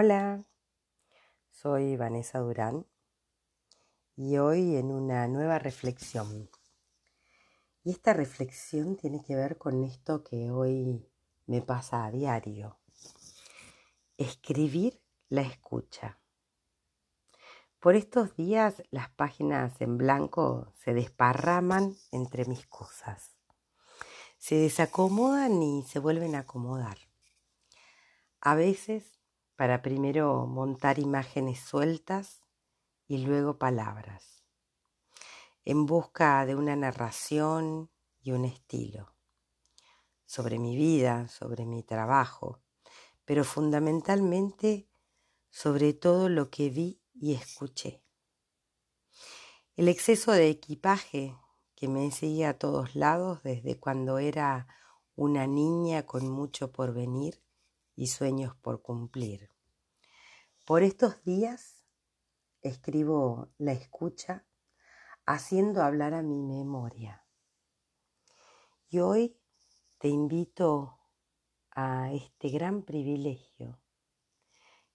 Hola, 0.00 0.44
soy 1.50 1.96
Vanessa 1.96 2.38
Durán 2.38 2.86
y 4.14 4.36
hoy 4.36 4.76
en 4.76 4.92
una 4.92 5.26
nueva 5.26 5.58
reflexión. 5.58 6.48
Y 7.82 7.90
esta 7.90 8.12
reflexión 8.12 8.96
tiene 8.96 9.24
que 9.24 9.34
ver 9.34 9.58
con 9.58 9.82
esto 9.82 10.22
que 10.22 10.52
hoy 10.52 11.04
me 11.46 11.62
pasa 11.62 12.04
a 12.04 12.12
diario. 12.12 12.78
Escribir 14.16 15.02
la 15.30 15.42
escucha. 15.42 16.20
Por 17.80 17.96
estos 17.96 18.36
días 18.36 18.84
las 18.92 19.10
páginas 19.10 19.80
en 19.80 19.98
blanco 19.98 20.72
se 20.76 20.94
desparraman 20.94 21.96
entre 22.12 22.44
mis 22.44 22.64
cosas. 22.68 23.36
Se 24.36 24.54
desacomodan 24.54 25.60
y 25.60 25.82
se 25.88 25.98
vuelven 25.98 26.36
a 26.36 26.40
acomodar. 26.42 26.98
A 28.40 28.54
veces 28.54 29.17
para 29.58 29.82
primero 29.82 30.46
montar 30.46 31.00
imágenes 31.00 31.58
sueltas 31.58 32.44
y 33.08 33.18
luego 33.26 33.58
palabras, 33.58 34.44
en 35.64 35.84
busca 35.84 36.46
de 36.46 36.54
una 36.54 36.76
narración 36.76 37.90
y 38.20 38.30
un 38.30 38.44
estilo, 38.44 39.16
sobre 40.26 40.60
mi 40.60 40.76
vida, 40.76 41.26
sobre 41.26 41.66
mi 41.66 41.82
trabajo, 41.82 42.60
pero 43.24 43.42
fundamentalmente 43.42 44.88
sobre 45.50 45.92
todo 45.92 46.28
lo 46.28 46.50
que 46.50 46.70
vi 46.70 47.02
y 47.12 47.34
escuché. 47.34 48.04
El 49.74 49.88
exceso 49.88 50.30
de 50.30 50.50
equipaje 50.50 51.36
que 51.74 51.88
me 51.88 52.12
seguía 52.12 52.50
a 52.50 52.58
todos 52.58 52.94
lados 52.94 53.42
desde 53.42 53.76
cuando 53.76 54.18
era 54.18 54.68
una 55.16 55.48
niña 55.48 56.06
con 56.06 56.30
mucho 56.30 56.70
por 56.70 56.94
venir 56.94 57.42
y 57.98 58.06
sueños 58.06 58.54
por 58.54 58.80
cumplir. 58.80 59.50
Por 60.64 60.84
estos 60.84 61.24
días 61.24 61.84
escribo 62.62 63.48
la 63.58 63.72
escucha 63.72 64.46
haciendo 65.26 65.82
hablar 65.82 66.14
a 66.14 66.22
mi 66.22 66.40
memoria. 66.40 67.26
Y 68.88 69.00
hoy 69.00 69.36
te 69.98 70.06
invito 70.06 71.00
a 71.72 72.12
este 72.12 72.50
gran 72.50 72.82
privilegio 72.82 73.80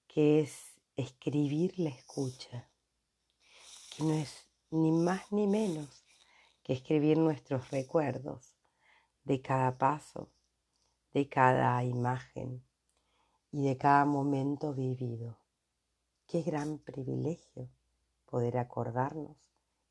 que 0.08 0.40
es 0.40 0.80
escribir 0.96 1.78
la 1.80 1.90
escucha, 1.90 2.72
que 3.98 4.06
no 4.06 4.14
es 4.14 4.48
ni 4.72 4.94
más 4.94 5.30
ni 5.34 5.46
menos 5.46 6.06
que 6.64 6.72
escribir 6.72 7.18
nuestros 7.18 7.70
recuerdos 7.70 8.56
de 9.26 9.42
cada 9.42 9.78
paso, 9.78 10.32
de 11.14 11.28
cada 11.28 11.84
imagen, 11.84 12.64
y 13.54 13.64
de 13.64 13.78
cada 13.78 14.04
momento 14.04 14.74
vivido. 14.74 15.38
Qué 16.26 16.42
gran 16.42 16.80
privilegio 16.80 17.70
poder 18.26 18.58
acordarnos 18.58 19.38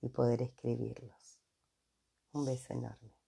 y 0.00 0.08
poder 0.08 0.42
escribirlos. 0.42 1.38
Un 2.32 2.44
beso 2.44 2.72
enorme. 2.72 3.21